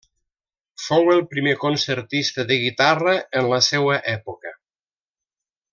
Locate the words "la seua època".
3.53-4.59